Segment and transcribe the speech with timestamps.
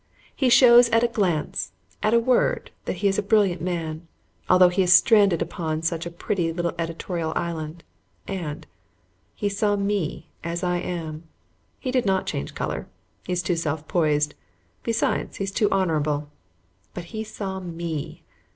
[0.35, 4.07] He shows at a glance, at a word, that he is a brilliant man,
[4.49, 7.83] although he is stranded upon such a petty little editorial island.
[8.27, 8.67] And and
[9.35, 11.25] he saw ME as I am.
[11.79, 12.87] He did not change color.
[13.27, 14.33] He is too self poised;
[14.81, 16.31] besides, he is too honorable.
[16.95, 18.23] But he saw ME.